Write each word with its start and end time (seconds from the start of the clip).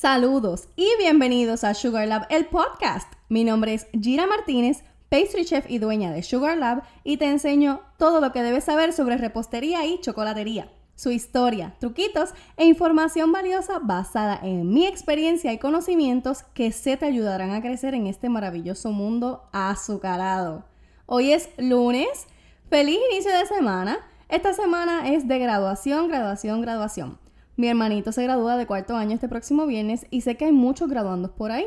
Saludos 0.00 0.66
y 0.76 0.88
bienvenidos 0.98 1.62
a 1.62 1.74
Sugar 1.74 2.08
Lab, 2.08 2.26
el 2.30 2.46
podcast. 2.46 3.12
Mi 3.28 3.44
nombre 3.44 3.74
es 3.74 3.86
Gira 3.92 4.26
Martínez, 4.26 4.82
pastry 5.10 5.44
chef 5.44 5.70
y 5.70 5.76
dueña 5.76 6.10
de 6.10 6.22
Sugar 6.22 6.56
Lab, 6.56 6.84
y 7.04 7.18
te 7.18 7.26
enseño 7.26 7.82
todo 7.98 8.22
lo 8.22 8.32
que 8.32 8.42
debes 8.42 8.64
saber 8.64 8.94
sobre 8.94 9.18
repostería 9.18 9.84
y 9.84 10.00
chocolatería, 10.00 10.72
su 10.94 11.10
historia, 11.10 11.74
truquitos 11.80 12.30
e 12.56 12.64
información 12.64 13.30
valiosa 13.30 13.78
basada 13.78 14.40
en 14.42 14.72
mi 14.72 14.86
experiencia 14.86 15.52
y 15.52 15.58
conocimientos 15.58 16.44
que 16.54 16.72
se 16.72 16.96
te 16.96 17.04
ayudarán 17.04 17.50
a 17.50 17.60
crecer 17.60 17.92
en 17.92 18.06
este 18.06 18.30
maravilloso 18.30 18.92
mundo 18.92 19.50
azucarado. 19.52 20.64
Hoy 21.04 21.32
es 21.32 21.50
lunes, 21.58 22.26
feliz 22.70 22.98
inicio 23.12 23.36
de 23.36 23.44
semana. 23.44 23.98
Esta 24.30 24.54
semana 24.54 25.10
es 25.10 25.28
de 25.28 25.38
graduación, 25.38 26.08
graduación, 26.08 26.62
graduación. 26.62 27.18
Mi 27.60 27.68
hermanito 27.68 28.10
se 28.10 28.22
gradúa 28.22 28.56
de 28.56 28.66
cuarto 28.66 28.96
año 28.96 29.12
este 29.12 29.28
próximo 29.28 29.66
viernes 29.66 30.06
y 30.08 30.22
sé 30.22 30.38
que 30.38 30.46
hay 30.46 30.52
muchos 30.52 30.88
graduandos 30.88 31.32
por 31.32 31.52
ahí. 31.52 31.66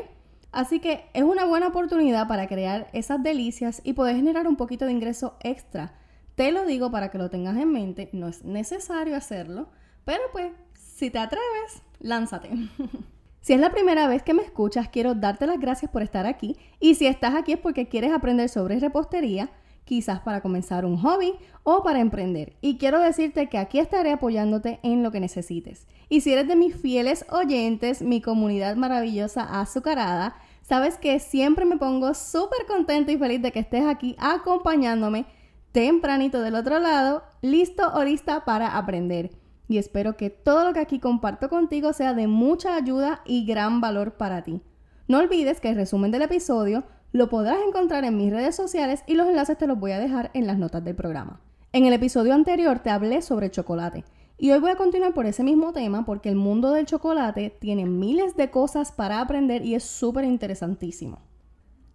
Así 0.50 0.80
que 0.80 1.04
es 1.14 1.22
una 1.22 1.44
buena 1.44 1.68
oportunidad 1.68 2.26
para 2.26 2.48
crear 2.48 2.88
esas 2.92 3.22
delicias 3.22 3.80
y 3.84 3.92
poder 3.92 4.16
generar 4.16 4.48
un 4.48 4.56
poquito 4.56 4.86
de 4.86 4.90
ingreso 4.90 5.36
extra. 5.38 5.94
Te 6.34 6.50
lo 6.50 6.66
digo 6.66 6.90
para 6.90 7.12
que 7.12 7.18
lo 7.18 7.30
tengas 7.30 7.56
en 7.58 7.70
mente, 7.70 8.10
no 8.12 8.26
es 8.26 8.44
necesario 8.44 9.14
hacerlo, 9.14 9.68
pero 10.04 10.20
pues 10.32 10.50
si 10.74 11.10
te 11.10 11.20
atreves, 11.20 11.84
lánzate. 12.00 12.50
si 13.40 13.52
es 13.52 13.60
la 13.60 13.70
primera 13.70 14.08
vez 14.08 14.24
que 14.24 14.34
me 14.34 14.42
escuchas, 14.42 14.88
quiero 14.88 15.14
darte 15.14 15.46
las 15.46 15.60
gracias 15.60 15.92
por 15.92 16.02
estar 16.02 16.26
aquí 16.26 16.56
y 16.80 16.96
si 16.96 17.06
estás 17.06 17.36
aquí 17.36 17.52
es 17.52 17.60
porque 17.60 17.86
quieres 17.86 18.12
aprender 18.12 18.48
sobre 18.48 18.80
repostería 18.80 19.48
quizás 19.84 20.20
para 20.20 20.40
comenzar 20.40 20.84
un 20.84 20.96
hobby 20.98 21.34
o 21.62 21.82
para 21.82 22.00
emprender. 22.00 22.56
Y 22.60 22.78
quiero 22.78 23.00
decirte 23.00 23.48
que 23.48 23.58
aquí 23.58 23.78
estaré 23.78 24.12
apoyándote 24.12 24.80
en 24.82 25.02
lo 25.02 25.10
que 25.10 25.20
necesites. 25.20 25.86
Y 26.08 26.20
si 26.20 26.32
eres 26.32 26.48
de 26.48 26.56
mis 26.56 26.76
fieles 26.76 27.24
oyentes, 27.30 28.02
mi 28.02 28.20
comunidad 28.20 28.76
maravillosa 28.76 29.60
azucarada, 29.60 30.36
sabes 30.62 30.98
que 30.98 31.18
siempre 31.18 31.64
me 31.64 31.76
pongo 31.76 32.14
súper 32.14 32.66
contento 32.66 33.12
y 33.12 33.18
feliz 33.18 33.42
de 33.42 33.52
que 33.52 33.60
estés 33.60 33.84
aquí 33.86 34.16
acompañándome 34.18 35.26
tempranito 35.72 36.40
del 36.40 36.54
otro 36.54 36.78
lado, 36.78 37.24
listo 37.42 37.92
o 37.94 38.04
lista 38.04 38.44
para 38.44 38.76
aprender. 38.76 39.30
Y 39.66 39.78
espero 39.78 40.16
que 40.16 40.30
todo 40.30 40.64
lo 40.64 40.72
que 40.72 40.80
aquí 40.80 41.00
comparto 41.00 41.48
contigo 41.48 41.92
sea 41.92 42.14
de 42.14 42.26
mucha 42.26 42.76
ayuda 42.76 43.22
y 43.24 43.44
gran 43.44 43.80
valor 43.80 44.12
para 44.12 44.42
ti. 44.42 44.60
No 45.08 45.18
olvides 45.18 45.60
que 45.60 45.70
el 45.70 45.76
resumen 45.76 46.10
del 46.10 46.22
episodio 46.22 46.84
lo 47.14 47.28
podrás 47.28 47.58
encontrar 47.64 48.02
en 48.02 48.16
mis 48.16 48.32
redes 48.32 48.56
sociales 48.56 49.04
y 49.06 49.14
los 49.14 49.28
enlaces 49.28 49.56
te 49.56 49.68
los 49.68 49.78
voy 49.78 49.92
a 49.92 50.00
dejar 50.00 50.32
en 50.34 50.48
las 50.48 50.58
notas 50.58 50.82
del 50.82 50.96
programa. 50.96 51.40
En 51.72 51.86
el 51.86 51.92
episodio 51.92 52.34
anterior 52.34 52.80
te 52.80 52.90
hablé 52.90 53.22
sobre 53.22 53.52
chocolate 53.52 54.04
y 54.36 54.50
hoy 54.50 54.58
voy 54.58 54.72
a 54.72 54.76
continuar 54.76 55.14
por 55.14 55.24
ese 55.24 55.44
mismo 55.44 55.72
tema 55.72 56.04
porque 56.04 56.28
el 56.28 56.34
mundo 56.34 56.72
del 56.72 56.86
chocolate 56.86 57.56
tiene 57.60 57.86
miles 57.86 58.34
de 58.36 58.50
cosas 58.50 58.90
para 58.90 59.20
aprender 59.20 59.64
y 59.64 59.76
es 59.76 59.84
súper 59.84 60.24
interesantísimo. 60.24 61.20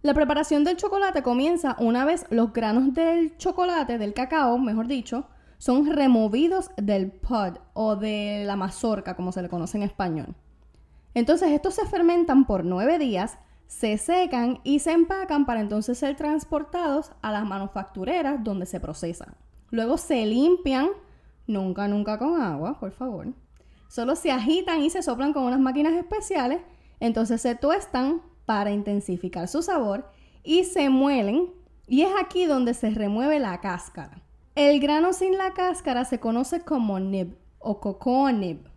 La 0.04 0.14
preparación 0.14 0.64
del 0.64 0.78
chocolate 0.78 1.22
comienza 1.22 1.76
una 1.80 2.06
vez 2.06 2.26
los 2.30 2.54
granos 2.54 2.94
del 2.94 3.36
chocolate, 3.36 3.98
del 3.98 4.14
cacao, 4.14 4.58
mejor 4.58 4.88
dicho, 4.88 5.28
son 5.58 5.86
removidos 5.86 6.72
del 6.78 7.12
pod 7.12 7.58
o 7.74 7.98
de 7.98 8.44
la 8.46 8.56
mazorca, 8.56 9.18
como 9.18 9.34
se 9.34 9.42
le 9.42 9.50
conoce 9.50 9.76
en 9.76 9.84
español. 9.84 10.34
Entonces 11.14 11.52
estos 11.52 11.74
se 11.74 11.86
fermentan 11.88 12.46
por 12.46 12.64
nueve 12.64 12.98
días 13.00 13.38
se 13.70 14.00
secan 14.00 14.60
y 14.64 14.80
se 14.80 14.92
empacan 14.92 15.46
para 15.46 15.62
entonces 15.62 16.00
ser 16.00 16.16
transportados 16.16 17.12
a 17.22 17.32
las 17.32 17.46
manufactureras 17.46 18.44
donde 18.44 18.66
se 18.66 18.80
procesan. 18.80 19.36
Luego 19.70 20.00
se 20.00 20.26
limpian, 20.26 20.90
nunca, 21.46 21.88
nunca 21.88 22.18
con 22.18 22.42
agua, 22.42 22.80
por 22.80 22.92
favor. 22.92 23.28
Solo 23.88 24.16
se 24.16 24.32
agitan 24.32 24.82
y 24.82 24.90
se 24.90 25.04
soplan 25.04 25.34
con 25.34 25.44
unas 25.44 25.60
máquinas 25.60 25.94
especiales, 25.94 26.62
entonces 27.00 27.42
se 27.42 27.54
tuestan 27.54 28.24
para 28.48 28.72
intensificar 28.72 29.48
su 29.48 29.62
sabor 29.62 30.10
y 30.44 30.64
se 30.64 30.90
muelen 30.90 31.52
y 31.88 32.02
es 32.02 32.12
aquí 32.20 32.46
donde 32.46 32.74
se 32.74 32.90
remueve 32.90 33.40
la 33.40 33.62
cáscara. 33.62 34.24
El 34.56 34.80
grano 34.80 35.14
sin 35.14 35.38
la 35.38 35.54
cáscara 35.54 36.06
se 36.06 36.20
conoce 36.20 36.62
como 36.62 37.00
nib 37.00 37.38
o 37.60 37.80
cocoa 37.80 38.32
nib. 38.32 38.68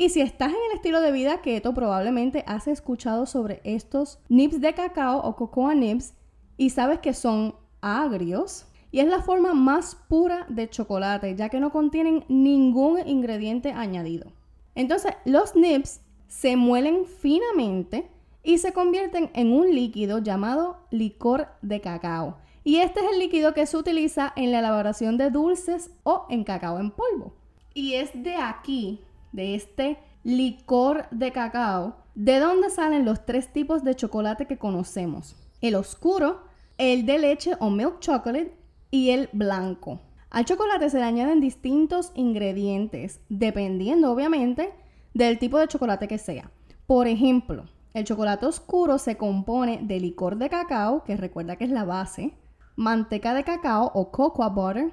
Y 0.00 0.10
si 0.10 0.20
estás 0.20 0.50
en 0.50 0.58
el 0.70 0.76
estilo 0.76 1.00
de 1.00 1.10
vida 1.10 1.42
keto, 1.42 1.74
probablemente 1.74 2.44
has 2.46 2.68
escuchado 2.68 3.26
sobre 3.26 3.60
estos 3.64 4.20
nibs 4.28 4.60
de 4.60 4.72
cacao 4.72 5.18
o 5.18 5.34
cocoa 5.34 5.74
nibs 5.74 6.14
y 6.56 6.70
sabes 6.70 7.00
que 7.00 7.12
son 7.12 7.56
agrios. 7.80 8.66
Y 8.92 9.00
es 9.00 9.08
la 9.08 9.22
forma 9.22 9.54
más 9.54 9.96
pura 10.08 10.46
de 10.48 10.70
chocolate, 10.70 11.34
ya 11.34 11.48
que 11.48 11.58
no 11.58 11.72
contienen 11.72 12.24
ningún 12.28 13.00
ingrediente 13.08 13.72
añadido. 13.72 14.30
Entonces, 14.76 15.14
los 15.24 15.56
nibs 15.56 16.00
se 16.28 16.54
muelen 16.54 17.04
finamente 17.04 18.08
y 18.44 18.58
se 18.58 18.72
convierten 18.72 19.32
en 19.34 19.52
un 19.52 19.74
líquido 19.74 20.20
llamado 20.20 20.76
licor 20.92 21.48
de 21.60 21.80
cacao. 21.80 22.38
Y 22.62 22.76
este 22.76 23.00
es 23.00 23.06
el 23.10 23.18
líquido 23.18 23.52
que 23.52 23.66
se 23.66 23.76
utiliza 23.76 24.32
en 24.36 24.52
la 24.52 24.60
elaboración 24.60 25.18
de 25.18 25.30
dulces 25.30 25.90
o 26.04 26.24
en 26.30 26.44
cacao 26.44 26.78
en 26.78 26.92
polvo. 26.92 27.34
Y 27.74 27.94
es 27.94 28.10
de 28.14 28.36
aquí 28.36 29.00
de 29.32 29.54
este 29.54 29.98
licor 30.24 31.06
de 31.10 31.32
cacao, 31.32 31.96
¿de 32.14 32.38
dónde 32.38 32.70
salen 32.70 33.04
los 33.04 33.24
tres 33.24 33.52
tipos 33.52 33.84
de 33.84 33.94
chocolate 33.94 34.46
que 34.46 34.58
conocemos? 34.58 35.36
El 35.60 35.74
oscuro, 35.74 36.42
el 36.76 37.06
de 37.06 37.18
leche 37.18 37.52
o 37.60 37.70
milk 37.70 38.00
chocolate 38.00 38.56
y 38.90 39.10
el 39.10 39.28
blanco. 39.32 40.00
Al 40.30 40.44
chocolate 40.44 40.90
se 40.90 40.98
le 40.98 41.04
añaden 41.04 41.40
distintos 41.40 42.12
ingredientes, 42.14 43.20
dependiendo 43.28 44.12
obviamente 44.12 44.72
del 45.14 45.38
tipo 45.38 45.58
de 45.58 45.68
chocolate 45.68 46.06
que 46.06 46.18
sea. 46.18 46.50
Por 46.86 47.06
ejemplo, 47.06 47.64
el 47.94 48.04
chocolate 48.04 48.46
oscuro 48.46 48.98
se 48.98 49.16
compone 49.16 49.80
de 49.82 49.98
licor 49.98 50.36
de 50.36 50.50
cacao, 50.50 51.04
que 51.04 51.16
recuerda 51.16 51.56
que 51.56 51.64
es 51.64 51.70
la 51.70 51.84
base, 51.84 52.34
manteca 52.76 53.34
de 53.34 53.44
cacao 53.44 53.90
o 53.94 54.10
cocoa 54.10 54.50
butter, 54.50 54.92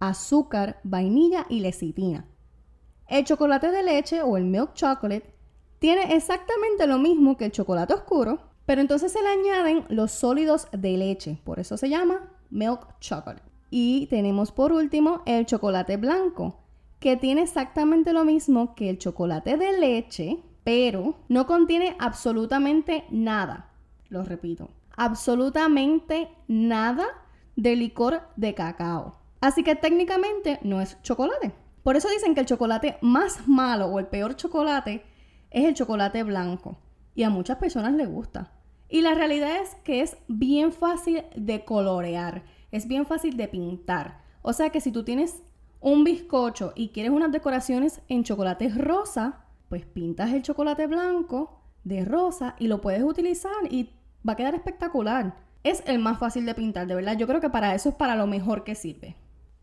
azúcar, 0.00 0.80
vainilla 0.82 1.46
y 1.48 1.60
lecitina. 1.60 2.26
El 3.12 3.26
chocolate 3.26 3.70
de 3.70 3.82
leche 3.82 4.22
o 4.22 4.38
el 4.38 4.44
milk 4.44 4.72
chocolate 4.72 5.34
tiene 5.78 6.16
exactamente 6.16 6.86
lo 6.86 6.98
mismo 6.98 7.36
que 7.36 7.44
el 7.44 7.52
chocolate 7.52 7.92
oscuro, 7.92 8.38
pero 8.64 8.80
entonces 8.80 9.12
se 9.12 9.20
le 9.20 9.28
añaden 9.28 9.84
los 9.90 10.12
sólidos 10.12 10.66
de 10.72 10.96
leche, 10.96 11.38
por 11.44 11.60
eso 11.60 11.76
se 11.76 11.90
llama 11.90 12.30
milk 12.48 12.98
chocolate. 13.00 13.42
Y 13.68 14.06
tenemos 14.06 14.50
por 14.50 14.72
último 14.72 15.20
el 15.26 15.44
chocolate 15.44 15.98
blanco, 15.98 16.60
que 17.00 17.18
tiene 17.18 17.42
exactamente 17.42 18.14
lo 18.14 18.24
mismo 18.24 18.74
que 18.74 18.88
el 18.88 18.96
chocolate 18.96 19.58
de 19.58 19.78
leche, 19.78 20.38
pero 20.64 21.16
no 21.28 21.46
contiene 21.46 21.96
absolutamente 21.98 23.04
nada. 23.10 23.74
Lo 24.08 24.22
repito, 24.24 24.70
absolutamente 24.96 26.30
nada 26.48 27.08
de 27.56 27.76
licor 27.76 28.22
de 28.36 28.54
cacao. 28.54 29.18
Así 29.42 29.62
que 29.62 29.76
técnicamente 29.76 30.60
no 30.62 30.80
es 30.80 30.96
chocolate. 31.02 31.52
Por 31.82 31.96
eso 31.96 32.08
dicen 32.08 32.34
que 32.34 32.40
el 32.40 32.46
chocolate 32.46 32.98
más 33.00 33.48
malo 33.48 33.86
o 33.86 33.98
el 33.98 34.06
peor 34.06 34.36
chocolate 34.36 35.04
es 35.50 35.64
el 35.64 35.74
chocolate 35.74 36.22
blanco. 36.22 36.78
Y 37.14 37.24
a 37.24 37.30
muchas 37.30 37.58
personas 37.58 37.92
les 37.94 38.08
gusta. 38.08 38.52
Y 38.88 39.00
la 39.00 39.14
realidad 39.14 39.56
es 39.62 39.74
que 39.84 40.02
es 40.02 40.16
bien 40.28 40.72
fácil 40.72 41.24
de 41.34 41.64
colorear, 41.64 42.42
es 42.70 42.86
bien 42.86 43.06
fácil 43.06 43.36
de 43.36 43.48
pintar. 43.48 44.20
O 44.42 44.52
sea 44.52 44.70
que 44.70 44.80
si 44.80 44.92
tú 44.92 45.02
tienes 45.02 45.42
un 45.80 46.04
bizcocho 46.04 46.72
y 46.76 46.88
quieres 46.88 47.10
unas 47.10 47.32
decoraciones 47.32 48.00
en 48.08 48.22
chocolate 48.22 48.68
rosa, 48.68 49.44
pues 49.68 49.86
pintas 49.86 50.32
el 50.32 50.42
chocolate 50.42 50.86
blanco 50.86 51.62
de 51.84 52.04
rosa 52.04 52.54
y 52.58 52.68
lo 52.68 52.80
puedes 52.80 53.02
utilizar 53.02 53.52
y 53.70 53.90
va 54.26 54.34
a 54.34 54.36
quedar 54.36 54.54
espectacular. 54.54 55.36
Es 55.64 55.82
el 55.86 55.98
más 55.98 56.18
fácil 56.18 56.44
de 56.44 56.54
pintar, 56.54 56.86
de 56.86 56.94
verdad. 56.94 57.16
Yo 57.16 57.26
creo 57.26 57.40
que 57.40 57.50
para 57.50 57.74
eso 57.74 57.88
es 57.88 57.94
para 57.94 58.14
lo 58.14 58.26
mejor 58.26 58.62
que 58.62 58.74
sirve. 58.74 59.16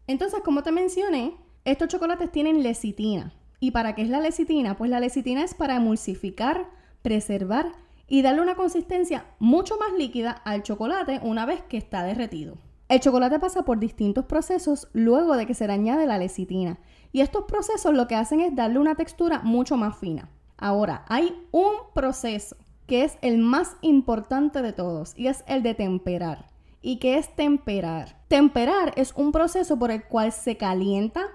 Entonces, 0.08 0.42
como 0.44 0.64
te 0.64 0.72
mencioné, 0.72 1.36
estos 1.66 1.88
chocolates 1.88 2.32
tienen 2.32 2.64
lecitina. 2.64 3.34
¿Y 3.60 3.72
para 3.72 3.96
qué 3.96 4.02
es 4.04 4.10
la 4.10 4.22
lecitina? 4.22 4.78
Pues 4.78 4.90
la 4.90 5.00
lecitina 5.00 5.44
es 5.44 5.54
para 5.54 5.76
emulsificar, 5.76 6.70
preservar 7.02 7.72
y 8.08 8.22
darle 8.22 8.42
una 8.42 8.56
consistencia 8.56 9.26
mucho 9.40 9.78
más 9.78 9.98
líquida 9.98 10.32
al 10.32 10.64
chocolate 10.64 11.20
una 11.24 11.46
vez 11.46 11.62
que 11.64 11.78
está 11.78 12.04
derretido. 12.04 12.58
El 12.88 13.02
chocolate 13.02 13.38
pasa 13.38 13.64
por 13.64 13.80
distintos 13.80 14.26
procesos 14.26 14.88
luego 14.94 15.38
de 15.38 15.46
que 15.46 15.54
se 15.54 15.68
le 15.68 15.74
añade 15.74 16.08
la 16.08 16.18
lecitina. 16.18 16.80
Y 17.12 17.22
estos 17.22 17.46
procesos 17.46 17.94
lo 17.94 18.08
que 18.08 18.16
hacen 18.16 18.40
es 18.40 18.56
darle 18.56 18.80
una 18.80 18.96
textura 18.96 19.42
mucho 19.44 19.78
más 19.78 19.98
fina. 19.98 20.30
Ahora, 20.58 21.06
hay 21.08 21.36
un 21.52 21.74
proceso 21.94 22.56
que 22.88 23.04
es 23.04 23.18
el 23.22 23.38
más 23.38 23.78
importante 23.82 24.64
de 24.64 24.74
todos 24.74 25.14
y 25.16 25.28
es 25.28 25.44
el 25.48 25.62
de 25.62 25.76
temperar. 25.76 26.48
¿Y 26.82 26.98
qué 26.98 27.18
es 27.18 27.36
temperar? 27.36 28.18
Temperar 28.28 28.94
es 28.96 29.14
un 29.16 29.32
proceso 29.32 29.78
por 29.78 29.92
el 29.92 30.04
cual 30.06 30.32
se 30.32 30.58
calienta, 30.58 31.28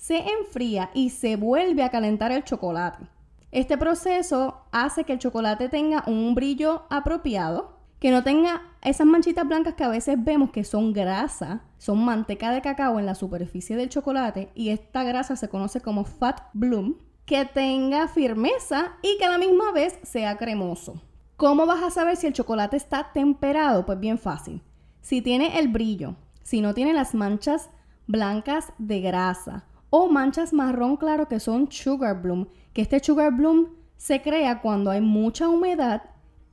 se 0.00 0.16
enfría 0.16 0.90
y 0.94 1.10
se 1.10 1.36
vuelve 1.36 1.82
a 1.82 1.90
calentar 1.90 2.32
el 2.32 2.42
chocolate. 2.42 3.04
Este 3.52 3.76
proceso 3.76 4.62
hace 4.72 5.04
que 5.04 5.12
el 5.12 5.18
chocolate 5.18 5.68
tenga 5.68 6.04
un 6.06 6.34
brillo 6.34 6.84
apropiado, 6.88 7.76
que 7.98 8.10
no 8.10 8.22
tenga 8.22 8.62
esas 8.80 9.06
manchitas 9.06 9.46
blancas 9.46 9.74
que 9.74 9.84
a 9.84 9.88
veces 9.88 10.16
vemos 10.18 10.52
que 10.52 10.64
son 10.64 10.94
grasa, 10.94 11.64
son 11.76 12.02
manteca 12.02 12.50
de 12.50 12.62
cacao 12.62 12.98
en 12.98 13.04
la 13.04 13.14
superficie 13.14 13.76
del 13.76 13.90
chocolate 13.90 14.50
y 14.54 14.70
esta 14.70 15.04
grasa 15.04 15.36
se 15.36 15.50
conoce 15.50 15.82
como 15.82 16.04
fat 16.04 16.44
bloom, 16.54 16.96
que 17.26 17.44
tenga 17.44 18.08
firmeza 18.08 18.92
y 19.02 19.18
que 19.18 19.26
a 19.26 19.30
la 19.30 19.38
misma 19.38 19.70
vez 19.72 19.98
sea 20.02 20.38
cremoso. 20.38 21.02
¿Cómo 21.36 21.66
vas 21.66 21.82
a 21.82 21.90
saber 21.90 22.16
si 22.16 22.26
el 22.26 22.32
chocolate 22.32 22.78
está 22.78 23.12
temperado? 23.12 23.84
Pues 23.84 24.00
bien 24.00 24.18
fácil. 24.18 24.62
Si 25.02 25.20
tiene 25.20 25.58
el 25.58 25.68
brillo, 25.68 26.16
si 26.42 26.62
no 26.62 26.72
tiene 26.72 26.94
las 26.94 27.14
manchas 27.14 27.68
blancas 28.06 28.72
de 28.78 29.02
grasa 29.02 29.66
o 29.90 30.08
manchas 30.08 30.52
marrón 30.52 30.96
claro 30.96 31.28
que 31.28 31.40
son 31.40 31.70
sugar 31.70 32.22
bloom, 32.22 32.46
que 32.72 32.82
este 32.82 33.00
sugar 33.00 33.34
bloom 33.34 33.68
se 33.96 34.22
crea 34.22 34.62
cuando 34.62 34.90
hay 34.90 35.00
mucha 35.00 35.48
humedad 35.48 36.02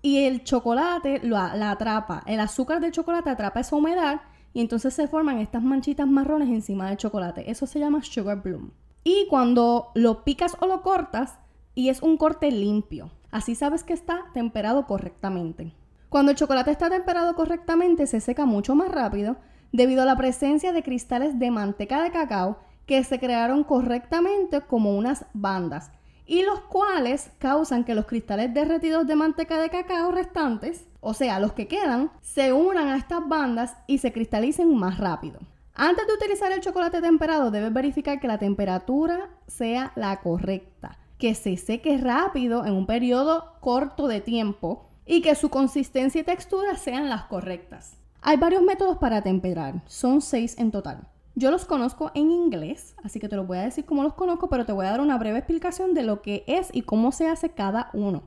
y 0.01 0.25
el 0.25 0.43
chocolate 0.43 1.21
la 1.23 1.71
atrapa, 1.71 2.23
el 2.25 2.39
azúcar 2.39 2.81
del 2.81 2.91
chocolate 2.91 3.29
atrapa 3.29 3.61
esa 3.61 3.75
humedad 3.75 4.21
y 4.53 4.61
entonces 4.61 4.93
se 4.93 5.07
forman 5.07 5.37
estas 5.37 5.61
manchitas 5.61 6.07
marrones 6.07 6.49
encima 6.49 6.87
del 6.87 6.97
chocolate. 6.97 7.51
Eso 7.51 7.67
se 7.67 7.79
llama 7.79 8.03
sugar 8.03 8.41
bloom. 8.41 8.71
Y 9.03 9.27
cuando 9.29 9.91
lo 9.93 10.23
picas 10.23 10.57
o 10.59 10.65
lo 10.65 10.81
cortas 10.81 11.37
y 11.75 11.89
es 11.89 12.01
un 12.01 12.17
corte 12.17 12.51
limpio, 12.51 13.11
así 13.29 13.55
sabes 13.55 13.83
que 13.83 13.93
está 13.93 14.25
temperado 14.33 14.87
correctamente. 14.87 15.73
Cuando 16.09 16.31
el 16.31 16.37
chocolate 16.37 16.71
está 16.71 16.89
temperado 16.89 17.35
correctamente 17.35 18.07
se 18.07 18.19
seca 18.19 18.45
mucho 18.45 18.73
más 18.75 18.89
rápido 18.89 19.37
debido 19.71 20.01
a 20.01 20.05
la 20.05 20.17
presencia 20.17 20.73
de 20.73 20.81
cristales 20.81 21.37
de 21.37 21.51
manteca 21.51 22.01
de 22.01 22.11
cacao 22.11 22.57
que 22.87 23.03
se 23.03 23.19
crearon 23.19 23.63
correctamente 23.63 24.61
como 24.61 24.97
unas 24.97 25.25
bandas 25.33 25.91
y 26.25 26.43
los 26.43 26.59
cuales 26.61 27.29
causan 27.37 27.83
que 27.83 27.95
los 27.95 28.05
cristales 28.05 28.53
derretidos 28.53 29.05
de 29.05 29.15
manteca 29.15 29.59
de 29.59 29.69
cacao 29.69 30.11
restantes, 30.11 30.85
o 30.99 31.13
sea, 31.13 31.39
los 31.39 31.53
que 31.53 31.67
quedan, 31.67 32.11
se 32.21 32.51
unan 32.51 32.87
a 32.89 32.97
estas 32.97 33.27
bandas 33.27 33.75
y 33.87 33.99
se 33.99 34.11
cristalicen 34.11 34.75
más 34.75 34.97
rápido. 34.97 35.39
Antes 35.73 36.07
de 36.07 36.13
utilizar 36.13 36.51
el 36.51 36.59
chocolate 36.59 37.01
temperado, 37.01 37.51
debes 37.51 37.71
verificar 37.71 38.19
que 38.19 38.27
la 38.27 38.39
temperatura 38.39 39.29
sea 39.47 39.91
la 39.95 40.21
correcta, 40.21 40.97
que 41.17 41.35
se 41.35 41.55
seque 41.55 41.97
rápido 41.97 42.65
en 42.65 42.73
un 42.73 42.87
periodo 42.87 43.53
corto 43.61 44.07
de 44.07 44.19
tiempo 44.19 44.89
y 45.05 45.21
que 45.21 45.35
su 45.35 45.49
consistencia 45.49 46.21
y 46.21 46.23
textura 46.23 46.75
sean 46.75 47.09
las 47.09 47.23
correctas. 47.25 47.95
Hay 48.21 48.37
varios 48.37 48.63
métodos 48.63 48.97
para 48.97 49.21
temperar, 49.21 49.81
son 49.85 50.21
seis 50.21 50.57
en 50.57 50.71
total. 50.71 51.07
Yo 51.39 51.51
los 51.51 51.65
conozco 51.65 52.09
en 52.15 52.31
inglés, 52.31 52.95
así 53.03 53.19
que 53.19 53.29
te 53.29 53.35
lo 53.35 53.45
voy 53.45 53.59
a 53.59 53.61
decir 53.61 53.85
cómo 53.85 54.01
los 54.01 54.15
conozco, 54.15 54.49
pero 54.49 54.65
te 54.65 54.71
voy 54.71 54.87
a 54.87 54.89
dar 54.89 55.01
una 55.01 55.19
breve 55.19 55.37
explicación 55.37 55.93
de 55.93 56.01
lo 56.01 56.23
que 56.23 56.43
es 56.47 56.69
y 56.73 56.81
cómo 56.81 57.11
se 57.11 57.27
hace 57.27 57.51
cada 57.51 57.91
uno. 57.93 58.23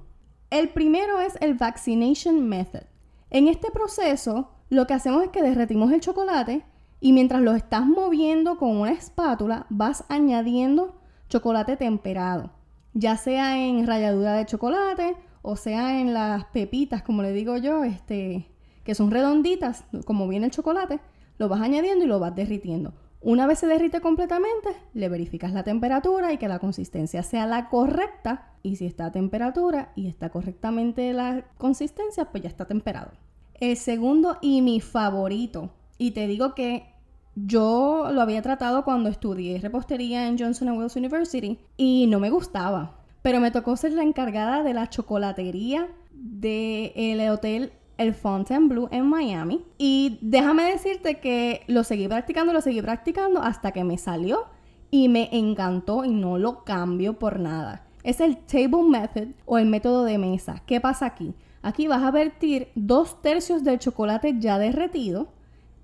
El 0.49 0.69
primero 0.69 1.19
es 1.19 1.37
el 1.41 1.55
vaccination 1.55 2.49
method. 2.49 2.85
En 3.31 3.49
este 3.49 3.73
proceso, 3.73 4.53
lo 4.69 4.87
que 4.87 4.95
hacemos 4.95 5.25
es 5.25 5.31
que 5.31 5.43
derretimos 5.43 5.91
el 5.91 6.01
chocolate 6.01 6.65
y 7.01 7.13
mientras 7.13 7.43
lo 7.43 7.57
estás 7.57 7.85
moviendo 7.85 8.59
con 8.59 8.77
una 8.77 8.93
espátula, 8.93 9.67
vas 9.71 10.05
añadiendo 10.09 10.95
chocolate 11.29 11.77
temperado, 11.77 12.53
ya 12.95 13.17
sea 13.17 13.59
en 13.59 13.89
ralladura 13.89 14.35
de 14.35 14.47
chocolate 14.47 15.17
o 15.43 15.57
sea 15.57 15.99
en 15.99 16.15
las 16.15 16.45
pepitas, 16.45 17.03
como 17.03 17.23
le 17.23 17.33
digo 17.33 17.57
yo, 17.57 17.83
este, 17.83 18.47
que 18.85 18.95
son 18.95 19.11
redonditas, 19.11 19.83
como 20.07 20.29
viene 20.29 20.47
el 20.47 20.53
chocolate 20.53 21.01
lo 21.41 21.49
vas 21.49 21.63
añadiendo 21.63 22.05
y 22.05 22.07
lo 22.07 22.21
vas 22.21 22.37
derritiendo. 22.37 22.93
Una 23.23 23.47
vez 23.47 23.61
se 23.61 23.67
derrite 23.67 24.03
completamente, 24.03 24.69
le 24.93 25.09
verificas 25.09 25.55
la 25.55 25.65
temperatura 25.65 26.35
y 26.35 26.37
que 26.37 26.49
la 26.49 26.59
consistencia 26.59 27.23
sea 27.23 27.47
la 27.47 27.71
correcta. 27.71 28.53
Y 28.63 28.77
si 28.77 28.85
está 28.85 29.07
a 29.07 29.11
temperatura 29.11 29.91
y 29.97 30.07
está 30.07 30.29
correctamente 30.29 31.15
la 31.15 31.47
consistencia, 31.57 32.27
pues 32.27 32.43
ya 32.43 32.51
está 32.51 32.67
temperado. 32.67 33.13
El 33.55 33.79
segundo 33.79 34.37
y 34.43 34.61
mi 34.61 34.83
favorito, 34.83 35.71
y 35.97 36.11
te 36.11 36.27
digo 36.27 36.55
que 36.55 36.93
yo 37.35 38.11
lo 38.13 38.21
había 38.21 38.43
tratado 38.43 38.85
cuando 38.85 39.09
estudié 39.09 39.59
repostería 39.61 40.29
en 40.29 40.39
Johnson 40.39 40.69
Wales 40.77 40.97
University 40.97 41.59
y 41.79 42.07
no 42.07 42.21
me 42.21 42.29
gustaba. 42.29 42.99
Pero 43.23 43.41
me 43.41 43.51
tocó 43.51 43.77
ser 43.77 43.93
la 43.93 44.03
encargada 44.03 44.63
de 44.63 44.75
la 44.75 44.91
chocolatería 44.91 45.89
del 46.13 47.31
hotel 47.31 47.73
el 48.01 48.15
Fontainebleau 48.15 48.89
en 48.91 49.07
Miami. 49.07 49.63
Y 49.77 50.19
déjame 50.23 50.65
decirte 50.65 51.21
que 51.21 51.63
lo 51.67 51.85
seguí 51.85 52.09
practicando, 52.09 52.53
lo 52.55 52.63
seguí 52.63 52.81
practicando 52.81 53.43
hasta 53.43 53.73
que 53.73 53.85
me 53.85 53.99
salió 53.99 54.47
y 54.91 55.09
me 55.09 55.29
encantó 55.33 56.05
y 56.05 56.11
no 56.11 56.39
lo 56.39 56.65
cambio 56.65 57.19
por 57.19 57.39
nada. 57.39 57.85
Es 58.03 58.21
el 58.21 58.39
table 58.39 58.89
method 58.89 59.29
o 59.45 59.59
el 59.59 59.67
método 59.67 60.05
de 60.05 60.17
mesa. 60.17 60.63
¿Qué 60.67 60.81
pasa 60.81 61.05
aquí? 61.05 61.35
Aquí 61.61 61.89
vas 61.89 62.03
a 62.03 62.11
vertir 62.11 62.69
dos 62.75 63.21
tercios 63.21 63.63
del 63.65 63.79
chocolate 63.79 64.37
ya 64.39 64.59
derretido 64.59 65.29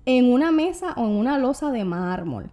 en 0.05 0.33
una 0.33 0.51
mesa 0.51 0.93
o 0.97 1.05
en 1.05 1.11
una 1.11 1.37
losa 1.37 1.71
de 1.71 1.85
mármol. 1.85 2.49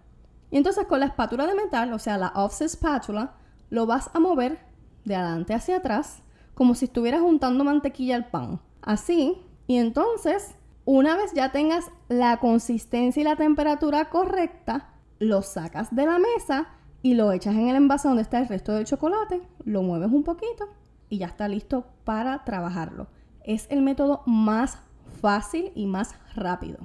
Y 0.51 0.57
entonces 0.57 0.85
con 0.85 0.99
la 0.99 1.07
espátula 1.07 1.47
de 1.47 1.55
metal, 1.55 1.91
o 1.91 1.97
sea, 1.97 2.19
la 2.19 2.31
offset 2.35 2.69
spatula, 2.69 3.33
lo 3.71 3.87
vas 3.87 4.11
a 4.13 4.19
mover 4.19 4.59
de 5.05 5.15
adelante 5.15 5.55
hacia 5.55 5.77
atrás 5.77 6.21
como 6.53 6.75
si 6.75 6.85
estuvieras 6.85 7.21
juntando 7.21 7.63
mantequilla 7.63 8.15
al 8.15 8.27
pan. 8.27 8.59
Así, 8.83 9.41
y 9.67 9.77
entonces, 9.77 10.55
una 10.85 11.15
vez 11.15 11.33
ya 11.33 11.51
tengas 11.51 11.91
la 12.09 12.37
consistencia 12.37 13.21
y 13.21 13.23
la 13.23 13.35
temperatura 13.35 14.09
correcta, 14.09 14.93
lo 15.19 15.41
sacas 15.41 15.95
de 15.95 16.05
la 16.05 16.19
mesa 16.19 16.67
y 17.01 17.13
lo 17.13 17.31
echas 17.31 17.55
en 17.55 17.69
el 17.69 17.75
envase 17.75 18.07
donde 18.07 18.23
está 18.23 18.39
el 18.39 18.47
resto 18.47 18.73
del 18.73 18.85
chocolate, 18.85 19.41
lo 19.63 19.81
mueves 19.81 20.11
un 20.11 20.23
poquito 20.23 20.67
y 21.09 21.19
ya 21.19 21.27
está 21.27 21.47
listo 21.47 21.85
para 22.03 22.43
trabajarlo. 22.43 23.07
Es 23.43 23.67
el 23.69 23.81
método 23.81 24.23
más 24.25 24.79
fácil 25.21 25.71
y 25.75 25.85
más 25.85 26.15
rápido. 26.35 26.79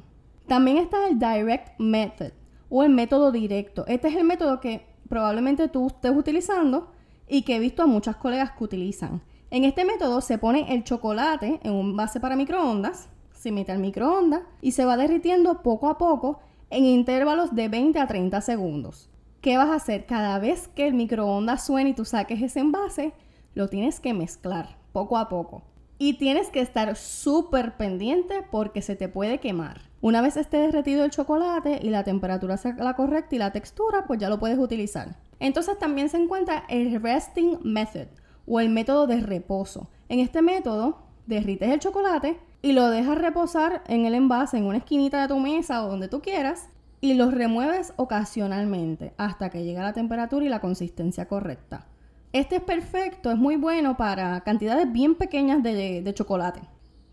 También 0.46 0.78
está 0.78 1.06
el 1.08 1.18
Direct 1.18 1.78
Method 1.78 2.32
o 2.68 2.82
el 2.82 2.90
método 2.90 3.32
directo. 3.32 3.84
Este 3.86 4.08
es 4.08 4.16
el 4.16 4.24
método 4.24 4.60
que 4.60 4.86
probablemente 5.08 5.68
tú 5.68 5.88
estés 5.88 6.12
utilizando 6.16 6.92
y 7.28 7.42
que 7.42 7.56
he 7.56 7.58
visto 7.60 7.82
a 7.82 7.86
muchas 7.86 8.16
colegas 8.16 8.52
que 8.52 8.64
utilizan. 8.64 9.22
En 9.52 9.64
este 9.64 9.84
método 9.84 10.20
se 10.20 10.38
pone 10.38 10.72
el 10.72 10.84
chocolate 10.84 11.58
en 11.64 11.72
un 11.72 11.96
base 11.96 12.20
para 12.20 12.36
microondas, 12.36 13.08
se 13.32 13.50
mete 13.50 13.72
al 13.72 13.80
microondas 13.80 14.42
y 14.60 14.72
se 14.72 14.84
va 14.84 14.96
derritiendo 14.96 15.62
poco 15.62 15.88
a 15.88 15.98
poco 15.98 16.38
en 16.70 16.84
intervalos 16.84 17.52
de 17.56 17.68
20 17.68 17.98
a 17.98 18.06
30 18.06 18.40
segundos. 18.42 19.10
¿Qué 19.40 19.56
vas 19.56 19.70
a 19.70 19.74
hacer? 19.74 20.06
Cada 20.06 20.38
vez 20.38 20.68
que 20.68 20.86
el 20.86 20.94
microondas 20.94 21.66
suene 21.66 21.90
y 21.90 21.94
tú 21.94 22.04
saques 22.04 22.40
ese 22.40 22.60
envase, 22.60 23.12
lo 23.54 23.66
tienes 23.66 23.98
que 23.98 24.14
mezclar 24.14 24.78
poco 24.92 25.18
a 25.18 25.28
poco. 25.28 25.64
Y 25.98 26.14
tienes 26.14 26.50
que 26.50 26.60
estar 26.60 26.94
súper 26.94 27.76
pendiente 27.76 28.44
porque 28.52 28.82
se 28.82 28.94
te 28.94 29.08
puede 29.08 29.40
quemar. 29.40 29.80
Una 30.00 30.20
vez 30.20 30.36
esté 30.36 30.58
derretido 30.58 31.04
el 31.04 31.10
chocolate 31.10 31.80
y 31.82 31.90
la 31.90 32.04
temperatura 32.04 32.56
sea 32.56 32.76
la 32.78 32.94
correcta 32.94 33.34
y 33.34 33.38
la 33.38 33.50
textura, 33.50 34.04
pues 34.06 34.20
ya 34.20 34.28
lo 34.28 34.38
puedes 34.38 34.58
utilizar. 34.58 35.16
Entonces 35.40 35.76
también 35.76 36.08
se 36.08 36.18
encuentra 36.18 36.64
el 36.68 37.02
resting 37.02 37.58
method 37.64 38.06
o 38.50 38.58
el 38.58 38.68
método 38.68 39.06
de 39.06 39.20
reposo. 39.20 39.88
En 40.08 40.18
este 40.18 40.42
método, 40.42 40.98
derrites 41.26 41.70
el 41.70 41.78
chocolate 41.78 42.36
y 42.62 42.72
lo 42.72 42.90
dejas 42.90 43.16
reposar 43.16 43.84
en 43.86 44.06
el 44.06 44.14
envase, 44.14 44.58
en 44.58 44.66
una 44.66 44.78
esquinita 44.78 45.22
de 45.22 45.28
tu 45.28 45.38
mesa 45.38 45.84
o 45.84 45.88
donde 45.88 46.08
tú 46.08 46.20
quieras, 46.20 46.68
y 47.00 47.14
lo 47.14 47.30
remueves 47.30 47.94
ocasionalmente 47.96 49.14
hasta 49.16 49.48
que 49.50 49.64
llegue 49.64 49.78
a 49.78 49.84
la 49.84 49.92
temperatura 49.92 50.44
y 50.44 50.48
la 50.48 50.60
consistencia 50.60 51.28
correcta. 51.28 51.86
Este 52.32 52.56
es 52.56 52.62
perfecto, 52.62 53.30
es 53.30 53.38
muy 53.38 53.54
bueno 53.54 53.96
para 53.96 54.40
cantidades 54.40 54.92
bien 54.92 55.14
pequeñas 55.14 55.62
de, 55.62 56.02
de 56.02 56.14
chocolate. 56.14 56.60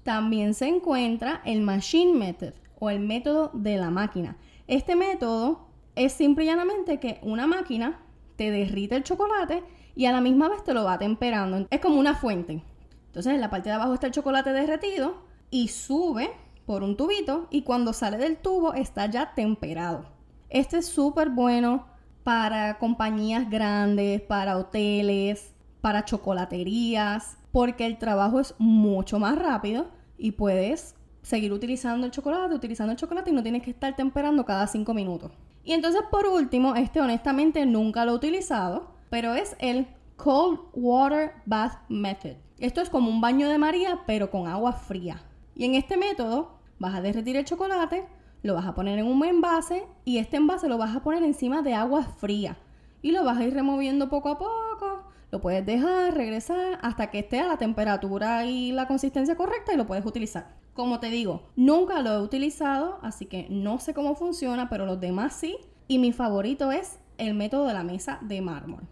También 0.04 0.56
se 0.56 0.68
encuentra 0.68 1.42
el 1.46 1.62
Machine 1.62 2.14
Method 2.18 2.54
o 2.80 2.90
el 2.90 3.00
método 3.00 3.52
de 3.54 3.78
la 3.78 3.92
máquina. 3.92 4.38
Este 4.68 4.96
método 4.96 5.68
es 5.96 6.14
simple 6.14 6.46
y 6.46 6.48
llanamente 6.48 7.00
que 7.00 7.20
una 7.22 7.46
máquina 7.46 8.00
te 8.38 8.52
derrite 8.52 8.96
el 8.96 9.04
chocolate 9.04 9.64
y 9.98 10.06
a 10.06 10.12
la 10.12 10.22
misma 10.22 10.48
vez 10.48 10.64
te 10.64 10.76
lo 10.76 10.84
va 10.84 11.00
temperando. 11.00 11.66
Es 11.72 11.82
como 11.82 12.00
una 12.00 12.14
fuente. 12.14 12.64
Entonces 13.08 13.34
en 13.34 13.42
la 13.42 13.50
parte 13.50 13.70
de 13.70 13.76
abajo 13.76 13.96
está 13.96 14.06
el 14.06 14.14
chocolate 14.14 14.54
derretido 14.54 15.16
y 15.50 15.70
sube 15.70 16.30
por 16.68 16.84
un 16.84 16.96
tubito 16.96 17.48
y 17.50 17.64
cuando 17.64 17.94
sale 17.94 18.18
del 18.18 18.38
tubo 18.38 18.76
está 18.76 19.08
ya 19.08 19.34
temperado. 19.34 20.06
Este 20.50 20.78
es 20.78 20.86
súper 20.86 21.32
bueno 21.32 21.88
para 22.24 22.78
compañías 22.78 23.50
grandes, 23.50 24.22
para 24.22 24.58
hoteles, 24.58 25.56
para 25.82 26.06
chocolaterías, 26.06 27.40
porque 27.52 27.88
el 27.88 27.98
trabajo 27.98 28.40
es 28.40 28.54
mucho 28.60 29.18
más 29.18 29.36
rápido 29.36 29.88
y 30.16 30.34
puedes 30.34 30.94
seguir 31.24 31.52
utilizando 31.52 32.06
el 32.06 32.12
chocolate, 32.12 32.54
utilizando 32.54 32.92
el 32.92 33.00
chocolate 33.00 33.32
y 33.32 33.34
no 33.34 33.42
tienes 33.42 33.64
que 33.64 33.72
estar 33.72 33.96
temperando 33.96 34.46
cada 34.46 34.68
5 34.68 34.94
minutos. 34.94 35.32
Y 35.64 35.74
entonces 35.74 36.04
por 36.12 36.28
último, 36.28 36.76
este 36.76 37.02
honestamente 37.02 37.66
nunca 37.66 38.06
lo 38.06 38.12
he 38.12 38.16
utilizado, 38.16 38.97
pero 39.10 39.34
es 39.34 39.56
el 39.60 39.88
Cold 40.16 40.60
Water 40.74 41.34
Bath 41.46 41.80
Method. 41.90 42.38
Esto 42.60 42.82
es 42.82 42.90
como 42.90 43.10
un 43.10 43.22
baño 43.22 43.50
de 43.50 43.58
María, 43.58 44.00
pero 44.08 44.32
con 44.32 44.48
agua 44.48 44.74
fría. 44.74 45.22
Y 45.56 45.66
en 45.66 45.76
este 45.76 45.98
método 45.98 46.58
vas 46.80 46.96
a 46.96 47.02
derretir 47.02 47.36
el 47.36 47.46
chocolate, 47.46 48.06
lo 48.44 48.54
vas 48.56 48.66
a 48.66 48.74
poner 48.74 49.00
en 49.00 49.06
un 49.06 49.24
envase 49.24 49.86
y 50.06 50.18
este 50.18 50.38
envase 50.38 50.68
lo 50.68 50.78
vas 50.78 50.96
a 50.96 51.04
poner 51.04 51.24
encima 51.24 51.62
de 51.62 51.74
agua 51.74 52.04
fría. 52.04 52.58
Y 53.02 53.12
lo 53.12 53.24
vas 53.24 53.38
a 53.38 53.44
ir 53.44 53.54
removiendo 53.54 54.10
poco 54.10 54.30
a 54.30 54.38
poco. 54.38 55.04
Lo 55.32 55.42
puedes 55.42 55.66
dejar, 55.66 56.16
regresar 56.16 56.80
hasta 56.82 57.12
que 57.12 57.20
esté 57.20 57.40
a 57.40 57.48
la 57.48 57.58
temperatura 57.58 58.46
y 58.46 58.72
la 58.72 58.88
consistencia 58.88 59.36
correcta 59.36 59.74
y 59.74 59.78
lo 59.78 59.86
puedes 59.86 60.06
utilizar. 60.06 60.56
Como 60.74 61.00
te 61.00 61.10
digo, 61.10 61.44
nunca 61.56 62.02
lo 62.02 62.12
he 62.12 62.22
utilizado, 62.22 63.00
así 63.02 63.26
que 63.26 63.48
no 63.50 63.80
sé 63.80 63.94
cómo 63.94 64.16
funciona, 64.16 64.70
pero 64.70 64.86
los 64.86 65.00
demás 65.00 65.34
sí. 65.34 65.58
Y 65.88 66.00
mi 66.00 66.12
favorito 66.12 66.72
es 66.72 67.00
el 67.18 67.34
método 67.34 67.66
de 67.66 67.74
la 67.74 67.84
mesa 67.84 68.20
de 68.22 68.42
mármol. 68.42 68.88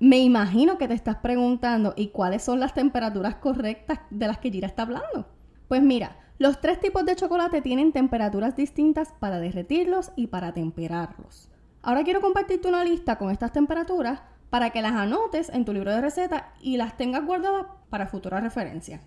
Me 0.00 0.18
imagino 0.18 0.78
que 0.78 0.86
te 0.86 0.94
estás 0.94 1.16
preguntando, 1.16 1.92
¿y 1.96 2.08
cuáles 2.08 2.42
son 2.42 2.60
las 2.60 2.72
temperaturas 2.72 3.36
correctas 3.36 4.00
de 4.10 4.28
las 4.28 4.38
que 4.38 4.50
Gira 4.50 4.68
está 4.68 4.82
hablando? 4.82 5.26
Pues 5.66 5.82
mira, 5.82 6.16
los 6.38 6.60
tres 6.60 6.80
tipos 6.80 7.04
de 7.04 7.16
chocolate 7.16 7.62
tienen 7.62 7.90
temperaturas 7.90 8.54
distintas 8.54 9.12
para 9.18 9.40
derretirlos 9.40 10.12
y 10.14 10.28
para 10.28 10.54
temperarlos. 10.54 11.48
Ahora 11.82 12.04
quiero 12.04 12.20
compartirte 12.20 12.68
una 12.68 12.84
lista 12.84 13.16
con 13.18 13.30
estas 13.30 13.50
temperaturas 13.50 14.20
para 14.50 14.70
que 14.70 14.82
las 14.82 14.92
anotes 14.92 15.48
en 15.48 15.64
tu 15.64 15.72
libro 15.72 15.90
de 15.90 16.00
receta 16.00 16.52
y 16.60 16.76
las 16.76 16.96
tengas 16.96 17.26
guardadas 17.26 17.66
para 17.90 18.06
futura 18.06 18.40
referencia. 18.40 19.00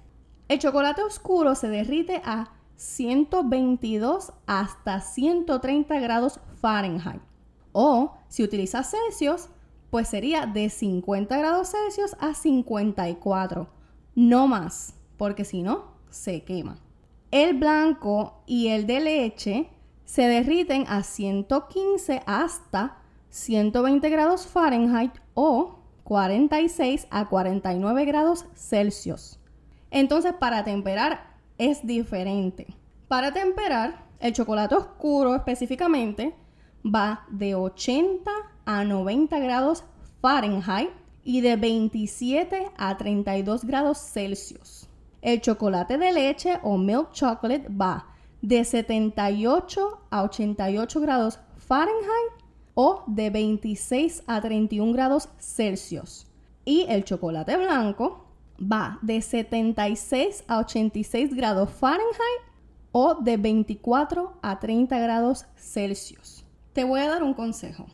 El 0.50 0.60
chocolate 0.60 1.04
oscuro 1.04 1.56
se 1.56 1.70
derrite 1.70 2.22
a 2.26 2.52
122 2.76 4.34
hasta 4.46 5.00
130 5.00 6.00
grados 6.00 6.42
Fahrenheit. 6.60 7.22
O 7.72 8.18
si 8.28 8.44
utilizas 8.44 8.92
Celsius, 8.92 9.48
pues 9.92 10.08
sería 10.08 10.48
de 10.48 10.70
50 10.70 11.38
grados 11.38 11.72
Celsius 11.72 12.16
a 12.20 12.34
54. 12.34 13.70
No 14.16 14.48
más, 14.48 14.96
porque 15.18 15.46
si 15.46 15.62
no, 15.62 15.92
se 16.10 16.44
quema. 16.44 16.78
El 17.30 17.58
blanco 17.60 18.42
y 18.48 18.70
el 18.70 18.88
de 18.88 19.02
leche 19.02 19.70
se 20.06 20.24
derriten 20.24 20.86
a 20.88 21.04
115 21.04 22.24
hasta 22.26 22.98
120 23.30 24.10
grados 24.10 24.48
Fahrenheit 24.48 25.14
o 25.34 25.80
46 26.04 27.08
a 27.10 27.30
49 27.30 28.06
grados 28.06 28.46
Celsius. 28.56 29.40
Entonces, 29.92 30.34
para 30.34 30.64
temperar 30.64 31.36
es 31.58 31.86
diferente. 31.86 32.76
Para 33.08 33.34
temperar, 33.34 34.06
el 34.20 34.34
chocolate 34.34 34.76
oscuro 34.76 35.36
específicamente 35.36 36.34
va 36.84 37.26
de 37.30 37.56
80 37.56 38.32
a 38.61 38.61
90 38.84 39.40
grados 39.40 39.84
Fahrenheit 40.22 40.90
y 41.24 41.42
de 41.42 41.56
27 41.56 42.72
a 42.78 42.98
32 42.98 43.66
grados 43.66 43.98
Celsius. 43.98 44.88
El 45.22 45.42
chocolate 45.42 45.98
de 45.98 46.12
leche 46.12 46.60
o 46.64 46.78
milk 46.78 47.12
chocolate 47.12 47.68
va 47.70 48.08
de 48.42 48.64
78 48.64 50.00
a 50.10 50.24
88 50.24 51.02
grados 51.02 51.40
Fahrenheit 51.58 52.32
o 52.74 53.04
de 53.06 53.30
26 53.30 54.24
a 54.26 54.42
31 54.42 54.94
grados 54.94 55.30
Celsius. 55.38 56.26
Y 56.66 56.86
el 56.90 57.04
chocolate 57.04 57.58
blanco 57.58 58.26
va 58.60 59.00
de 59.02 59.22
76 59.22 60.44
a 60.48 60.60
86 60.60 61.36
grados 61.36 61.70
Fahrenheit 61.70 62.42
o 62.92 63.16
de 63.16 63.38
24 63.38 64.34
a 64.42 64.60
30 64.60 65.00
grados 65.00 65.46
Celsius. 65.56 66.44
Te 66.74 66.84
voy 66.84 67.00
a 67.02 67.10
dar 67.10 67.24
un 67.24 67.34
consejo. 67.34 67.86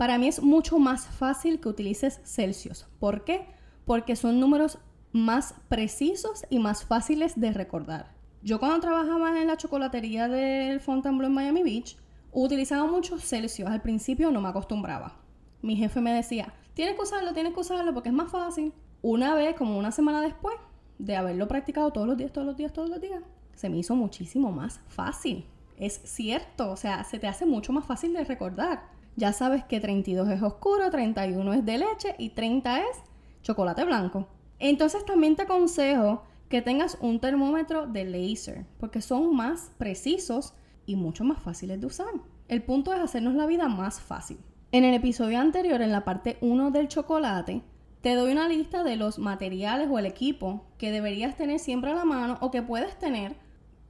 Para 0.00 0.16
mí 0.16 0.28
es 0.28 0.42
mucho 0.42 0.78
más 0.78 1.06
fácil 1.06 1.60
que 1.60 1.68
utilices 1.68 2.22
Celsius. 2.24 2.86
¿Por 2.98 3.22
qué? 3.22 3.46
Porque 3.84 4.16
son 4.16 4.40
números 4.40 4.78
más 5.12 5.54
precisos 5.68 6.46
y 6.48 6.58
más 6.58 6.86
fáciles 6.86 7.38
de 7.38 7.52
recordar. 7.52 8.14
Yo 8.42 8.58
cuando 8.58 8.80
trabajaba 8.80 9.38
en 9.38 9.46
la 9.46 9.58
chocolatería 9.58 10.26
del 10.26 10.80
Fontainebleau 10.80 11.28
en 11.28 11.34
Miami 11.34 11.62
Beach, 11.62 11.98
utilizaba 12.32 12.90
muchos 12.90 13.22
Celsius. 13.22 13.68
Al 13.68 13.82
principio 13.82 14.30
no 14.30 14.40
me 14.40 14.48
acostumbraba. 14.48 15.18
Mi 15.60 15.76
jefe 15.76 16.00
me 16.00 16.14
decía, 16.14 16.54
tienes 16.72 16.94
que 16.94 17.02
usarlo, 17.02 17.34
tienes 17.34 17.52
que 17.52 17.60
usarlo 17.60 17.92
porque 17.92 18.08
es 18.08 18.14
más 18.14 18.32
fácil. 18.32 18.72
Una 19.02 19.34
vez, 19.34 19.54
como 19.54 19.78
una 19.78 19.92
semana 19.92 20.22
después 20.22 20.56
de 20.98 21.14
haberlo 21.14 21.46
practicado 21.46 21.92
todos 21.92 22.06
los 22.06 22.16
días, 22.16 22.32
todos 22.32 22.46
los 22.46 22.56
días, 22.56 22.72
todos 22.72 22.88
los 22.88 23.02
días, 23.02 23.22
se 23.54 23.68
me 23.68 23.76
hizo 23.76 23.94
muchísimo 23.94 24.50
más 24.50 24.80
fácil. 24.88 25.44
Es 25.76 26.00
cierto, 26.04 26.70
o 26.70 26.76
sea, 26.76 27.04
se 27.04 27.18
te 27.18 27.26
hace 27.26 27.44
mucho 27.44 27.74
más 27.74 27.84
fácil 27.84 28.14
de 28.14 28.24
recordar. 28.24 28.98
Ya 29.16 29.32
sabes 29.32 29.64
que 29.64 29.80
32 29.80 30.28
es 30.28 30.42
oscuro, 30.42 30.90
31 30.90 31.52
es 31.52 31.64
de 31.64 31.78
leche 31.78 32.14
y 32.18 32.30
30 32.30 32.80
es 32.80 33.02
chocolate 33.42 33.84
blanco. 33.84 34.28
Entonces 34.58 35.04
también 35.04 35.36
te 35.36 35.42
aconsejo 35.42 36.22
que 36.48 36.62
tengas 36.62 36.98
un 37.00 37.20
termómetro 37.20 37.86
de 37.86 38.04
laser, 38.04 38.66
porque 38.78 39.00
son 39.00 39.34
más 39.34 39.70
precisos 39.78 40.54
y 40.84 40.96
mucho 40.96 41.24
más 41.24 41.40
fáciles 41.40 41.80
de 41.80 41.86
usar. 41.86 42.12
El 42.48 42.62
punto 42.62 42.92
es 42.92 43.00
hacernos 43.00 43.34
la 43.34 43.46
vida 43.46 43.68
más 43.68 44.00
fácil. 44.00 44.38
En 44.72 44.84
el 44.84 44.94
episodio 44.94 45.38
anterior, 45.38 45.80
en 45.82 45.92
la 45.92 46.04
parte 46.04 46.38
1 46.40 46.70
del 46.70 46.88
chocolate, 46.88 47.62
te 48.00 48.14
doy 48.14 48.32
una 48.32 48.48
lista 48.48 48.82
de 48.82 48.96
los 48.96 49.18
materiales 49.18 49.88
o 49.90 49.98
el 49.98 50.06
equipo 50.06 50.64
que 50.78 50.90
deberías 50.90 51.36
tener 51.36 51.58
siempre 51.58 51.90
a 51.90 51.94
la 51.94 52.04
mano 52.04 52.38
o 52.40 52.50
que 52.50 52.62
puedes 52.62 52.98
tener 52.98 53.36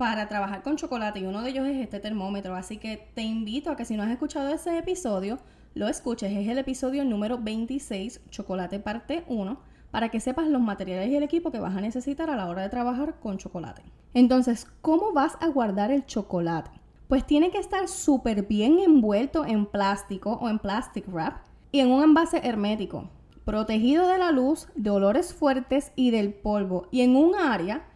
para 0.01 0.29
trabajar 0.29 0.63
con 0.63 0.77
chocolate 0.77 1.21
y 1.21 1.27
uno 1.27 1.43
de 1.43 1.51
ellos 1.51 1.67
es 1.67 1.77
este 1.77 2.01
termómetro. 2.01 2.57
Así 2.57 2.79
que 2.79 3.11
te 3.13 3.21
invito 3.21 3.71
a 3.71 3.77
que 3.77 3.85
si 3.85 3.99
no 3.99 4.03
has 4.03 4.11
escuchado 4.11 4.49
ese 4.49 4.79
episodio, 4.79 5.39
lo 5.75 5.89
escuches. 5.89 6.33
Es 6.33 6.49
el 6.49 6.57
episodio 6.57 7.05
número 7.05 7.37
26, 7.37 8.23
Chocolate 8.31 8.81
parte 8.81 9.25
1 9.29 9.61
para 9.91 10.09
que 10.09 10.19
sepas 10.19 10.49
los 10.49 10.63
materiales 10.63 11.11
y 11.11 11.17
el 11.17 11.23
equipo 11.23 11.53
que 11.53 11.59
vas 11.59 11.77
a 11.77 11.83
necesitar 11.83 12.31
a 12.31 12.37
la 12.37 12.49
hora 12.49 12.63
de 12.63 12.71
trabajar 12.71 13.21
con 13.21 13.37
chocolate. 13.37 13.83
Entonces, 14.15 14.67
¿cómo 14.81 15.13
vas 15.13 15.37
a 15.39 15.49
guardar 15.49 15.91
el 15.91 16.07
chocolate? 16.07 16.71
Pues 17.07 17.27
tiene 17.27 17.51
que 17.51 17.59
estar 17.59 17.87
súper 17.87 18.47
bien 18.47 18.79
envuelto 18.79 19.45
en 19.45 19.67
plástico 19.67 20.39
o 20.41 20.49
en 20.49 20.61
plastic 20.61 21.07
wrap 21.09 21.43
y 21.73 21.81
en 21.81 21.91
un 21.91 22.03
envase 22.03 22.41
hermético, 22.43 23.11
protegido 23.45 24.09
de 24.09 24.17
la 24.17 24.33
luz, 24.33 24.69
de 24.77 24.89
olores 24.89 25.35
fuertes 25.35 25.93
y 25.95 26.11
del 26.11 26.33
polvo 26.33 26.89
y 26.91 27.03
en 27.03 27.17
un 27.17 27.35
área 27.35 27.90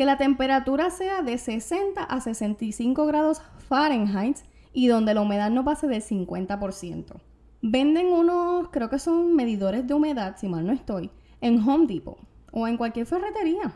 que 0.00 0.06
la 0.06 0.16
temperatura 0.16 0.88
sea 0.88 1.20
de 1.20 1.36
60 1.36 2.02
a 2.02 2.20
65 2.22 3.04
grados 3.04 3.42
Fahrenheit 3.68 4.38
y 4.72 4.86
donde 4.86 5.12
la 5.12 5.20
humedad 5.20 5.50
no 5.50 5.62
pase 5.62 5.88
del 5.88 6.00
50%. 6.00 7.20
Venden 7.60 8.06
unos, 8.06 8.70
creo 8.70 8.88
que 8.88 8.98
son 8.98 9.36
medidores 9.36 9.86
de 9.86 9.92
humedad, 9.92 10.36
si 10.38 10.48
mal 10.48 10.66
no 10.66 10.72
estoy, 10.72 11.10
en 11.42 11.60
Home 11.68 11.86
Depot 11.86 12.16
o 12.50 12.66
en 12.66 12.78
cualquier 12.78 13.04
ferretería, 13.04 13.74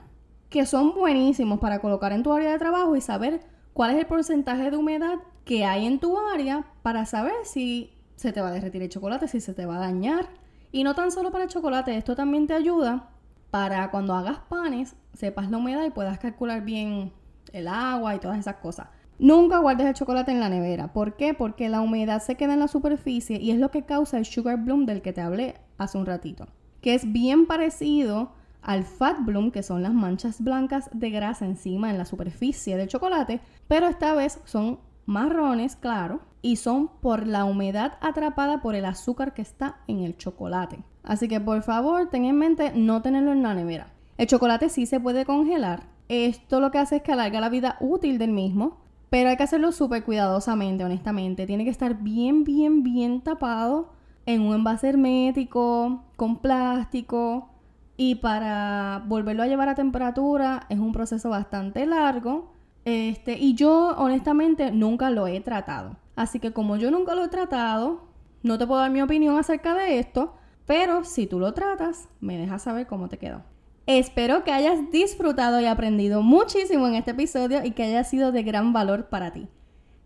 que 0.48 0.64
son 0.64 0.94
buenísimos 0.94 1.60
para 1.60 1.80
colocar 1.80 2.12
en 2.12 2.22
tu 2.22 2.32
área 2.32 2.52
de 2.52 2.58
trabajo 2.58 2.96
y 2.96 3.02
saber 3.02 3.40
cuál 3.74 3.90
es 3.90 3.98
el 3.98 4.06
porcentaje 4.06 4.70
de 4.70 4.78
humedad 4.78 5.18
que 5.44 5.66
hay 5.66 5.84
en 5.84 5.98
tu 5.98 6.18
área 6.18 6.64
para 6.80 7.04
saber 7.04 7.34
si 7.42 7.92
se 8.16 8.32
te 8.32 8.40
va 8.40 8.48
a 8.48 8.52
derretir 8.52 8.80
el 8.80 8.88
chocolate, 8.88 9.28
si 9.28 9.42
se 9.42 9.52
te 9.52 9.66
va 9.66 9.76
a 9.76 9.80
dañar. 9.80 10.30
Y 10.72 10.84
no 10.84 10.94
tan 10.94 11.12
solo 11.12 11.30
para 11.30 11.44
el 11.44 11.50
chocolate, 11.50 11.94
esto 11.98 12.16
también 12.16 12.46
te 12.46 12.54
ayuda 12.54 13.10
para 13.54 13.92
cuando 13.92 14.14
hagas 14.14 14.40
panes, 14.48 14.96
sepas 15.12 15.48
la 15.48 15.58
humedad 15.58 15.84
y 15.84 15.90
puedas 15.90 16.18
calcular 16.18 16.64
bien 16.64 17.12
el 17.52 17.68
agua 17.68 18.16
y 18.16 18.18
todas 18.18 18.36
esas 18.36 18.56
cosas. 18.56 18.88
Nunca 19.20 19.58
guardes 19.58 19.86
el 19.86 19.94
chocolate 19.94 20.32
en 20.32 20.40
la 20.40 20.48
nevera. 20.48 20.92
¿Por 20.92 21.14
qué? 21.14 21.34
Porque 21.34 21.68
la 21.68 21.80
humedad 21.80 22.20
se 22.20 22.34
queda 22.34 22.54
en 22.54 22.58
la 22.58 22.66
superficie 22.66 23.40
y 23.40 23.52
es 23.52 23.58
lo 23.60 23.70
que 23.70 23.84
causa 23.84 24.18
el 24.18 24.24
sugar 24.24 24.64
bloom 24.64 24.86
del 24.86 25.02
que 25.02 25.12
te 25.12 25.20
hablé 25.20 25.54
hace 25.78 25.96
un 25.96 26.06
ratito 26.06 26.48
que 26.80 26.94
es 26.94 27.12
bien 27.12 27.46
parecido 27.46 28.32
al 28.60 28.82
fat 28.82 29.24
bloom, 29.24 29.52
que 29.52 29.62
son 29.62 29.84
las 29.84 29.94
manchas 29.94 30.42
blancas 30.42 30.90
de 30.92 31.10
grasa 31.10 31.46
encima 31.46 31.90
en 31.90 31.96
la 31.96 32.06
superficie 32.06 32.76
del 32.76 32.88
chocolate, 32.88 33.40
pero 33.68 33.86
esta 33.86 34.14
vez 34.14 34.40
son 34.46 34.80
marrones, 35.06 35.76
claro, 35.76 36.22
y 36.42 36.56
son 36.56 36.88
por 36.88 37.28
la 37.28 37.44
humedad 37.44 37.98
atrapada 38.00 38.60
por 38.62 38.74
el 38.74 38.84
azúcar 38.84 39.32
que 39.32 39.42
está 39.42 39.76
en 39.86 40.00
el 40.00 40.16
chocolate. 40.16 40.82
Así 41.04 41.28
que 41.28 41.40
por 41.40 41.62
favor, 41.62 42.08
ten 42.08 42.24
en 42.24 42.36
mente 42.36 42.72
no 42.74 43.02
tenerlo 43.02 43.32
en 43.32 43.42
la 43.42 43.54
nevera. 43.54 43.92
El 44.16 44.26
chocolate 44.26 44.68
sí 44.68 44.86
se 44.86 45.00
puede 45.00 45.24
congelar. 45.24 45.84
Esto 46.08 46.60
lo 46.60 46.70
que 46.70 46.78
hace 46.78 46.96
es 46.96 47.02
que 47.02 47.12
alarga 47.12 47.40
la 47.40 47.48
vida 47.48 47.76
útil 47.80 48.18
del 48.18 48.32
mismo, 48.32 48.78
pero 49.10 49.30
hay 49.30 49.36
que 49.36 49.42
hacerlo 49.42 49.72
súper 49.72 50.04
cuidadosamente, 50.04 50.84
honestamente. 50.84 51.46
Tiene 51.46 51.64
que 51.64 51.70
estar 51.70 51.98
bien, 51.98 52.44
bien, 52.44 52.82
bien 52.82 53.20
tapado 53.20 53.92
en 54.26 54.40
un 54.42 54.54
envase 54.54 54.88
hermético, 54.88 56.04
con 56.16 56.38
plástico. 56.38 57.50
Y 57.96 58.16
para 58.16 59.04
volverlo 59.06 59.42
a 59.42 59.46
llevar 59.46 59.68
a 59.68 59.74
temperatura 59.74 60.66
es 60.68 60.78
un 60.78 60.92
proceso 60.92 61.30
bastante 61.30 61.86
largo. 61.86 62.52
Este, 62.84 63.38
y 63.38 63.54
yo 63.54 63.94
honestamente 63.96 64.72
nunca 64.72 65.10
lo 65.10 65.26
he 65.26 65.40
tratado. 65.40 65.96
Así 66.16 66.38
que 66.38 66.52
como 66.52 66.76
yo 66.76 66.90
nunca 66.90 67.14
lo 67.14 67.24
he 67.24 67.28
tratado, 67.28 68.08
no 68.42 68.58
te 68.58 68.66
puedo 68.66 68.80
dar 68.80 68.90
mi 68.90 69.00
opinión 69.00 69.36
acerca 69.36 69.74
de 69.74 69.98
esto. 69.98 70.34
Pero 70.66 71.04
si 71.04 71.26
tú 71.26 71.38
lo 71.38 71.52
tratas, 71.54 72.08
me 72.20 72.38
dejas 72.38 72.62
saber 72.62 72.86
cómo 72.86 73.08
te 73.08 73.18
quedó. 73.18 73.42
Espero 73.86 74.44
que 74.44 74.52
hayas 74.52 74.90
disfrutado 74.90 75.60
y 75.60 75.66
aprendido 75.66 76.22
muchísimo 76.22 76.86
en 76.86 76.94
este 76.94 77.10
episodio 77.10 77.62
y 77.64 77.72
que 77.72 77.82
haya 77.82 78.02
sido 78.02 78.32
de 78.32 78.42
gran 78.42 78.72
valor 78.72 79.06
para 79.10 79.32
ti. 79.32 79.46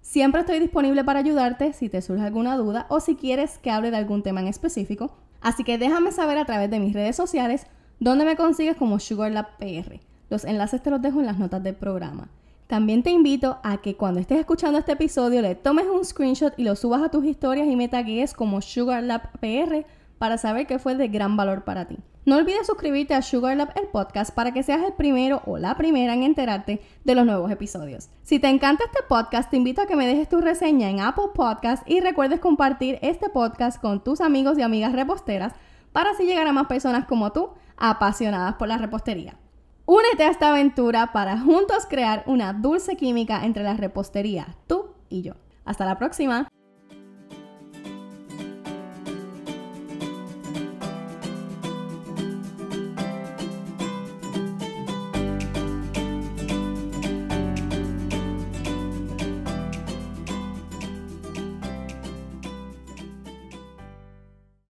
Siempre 0.01 0.41
estoy 0.41 0.59
disponible 0.59 1.05
para 1.05 1.21
ayudarte 1.21 1.73
si 1.73 1.89
te 1.89 2.03
surge 2.03 2.25
alguna 2.25 2.57
duda 2.57 2.87
o 2.89 2.99
si 2.99 3.15
quieres 3.15 3.59
que 3.59 3.71
hable 3.71 3.93
de 3.93 3.99
algún 3.99 4.23
tema 4.23 4.41
en 4.41 4.49
específico. 4.49 5.17
Así 5.41 5.63
que 5.63 5.79
déjame 5.79 6.11
saber 6.11 6.39
a 6.39 6.45
través 6.45 6.71
de 6.71 6.81
mis 6.81 6.93
redes 6.93 7.15
sociales 7.15 7.67
dónde 8.01 8.25
me 8.25 8.35
consigues 8.35 8.77
como 8.77 8.99
SugarLabPR. 8.99 10.01
Los 10.29 10.45
enlaces 10.45 10.83
te 10.83 10.91
los 10.91 11.01
dejo 11.01 11.21
en 11.21 11.27
las 11.27 11.39
notas 11.39 11.63
del 11.63 11.77
programa. 11.77 12.31
También 12.67 13.03
te 13.03 13.11
invito 13.11 13.59
a 13.63 13.79
que 13.79 13.97
cuando 13.97 14.21
estés 14.21 14.41
escuchando 14.41 14.79
este 14.79 14.93
episodio 14.93 15.41
le 15.41 15.55
tomes 15.55 15.87
un 15.87 16.05
screenshot 16.05 16.53
y 16.59 16.65
lo 16.65 16.75
subas 16.75 17.03
a 17.03 17.11
tus 17.11 17.25
historias 17.25 17.69
y 17.69 17.77
me 17.77 17.89
tagues 17.89 18.35
como 18.35 18.61
SugarLabPR 18.61 19.87
para 20.19 20.39
saber 20.39 20.67
que 20.67 20.79
fue 20.79 20.95
de 20.95 21.09
gran 21.09 21.37
valor 21.37 21.65
para 21.65 21.87
ti. 21.87 21.99
No 22.25 22.37
olvides 22.37 22.67
suscribirte 22.67 23.15
a 23.15 23.23
Sugar 23.23 23.57
el 23.75 23.89
podcast 23.89 24.35
para 24.35 24.53
que 24.53 24.63
seas 24.63 24.83
el 24.83 24.93
primero 24.93 25.41
o 25.47 25.57
la 25.57 25.77
primera 25.77 26.13
en 26.13 26.23
enterarte 26.23 26.83
de 27.05 27.15
los 27.15 27.25
nuevos 27.25 27.51
episodios. 27.51 28.11
Si 28.23 28.39
te 28.39 28.49
encanta 28.49 28.85
este 28.85 29.03
podcast, 29.09 29.49
te 29.49 29.57
invito 29.57 29.81
a 29.81 29.87
que 29.87 29.97
me 29.97 30.07
dejes 30.07 30.29
tu 30.29 30.41
reseña 30.41 30.91
en 30.91 31.01
Apple 31.01 31.31
Podcast 31.35 31.89
y 31.89 32.01
recuerdes 32.01 32.41
compartir 32.41 32.99
este 33.01 33.31
podcast 33.31 33.81
con 33.81 34.05
tus 34.05 34.21
amigos 34.21 34.59
y 34.59 34.63
amigas 34.63 34.93
reposteras 34.93 35.55
para 35.93 36.11
así 36.11 36.25
llegar 36.25 36.47
a 36.47 36.53
más 36.53 36.67
personas 36.67 37.07
como 37.07 37.33
tú, 37.33 37.51
apasionadas 37.79 38.57
por 38.57 38.69
la 38.69 38.77
repostería. 38.77 39.37
Únete 39.87 40.25
a 40.25 40.31
esta 40.31 40.51
aventura 40.51 41.13
para 41.15 41.39
juntos 41.39 41.87
crear 41.89 42.25
una 42.27 42.53
dulce 42.53 42.97
química 42.97 43.47
entre 43.47 43.63
la 43.63 43.73
repostería, 43.73 44.49
tú 44.67 44.91
y 45.09 45.23
yo. 45.23 45.33
Hasta 45.65 45.87
la 45.87 45.99
próxima. 45.99 46.47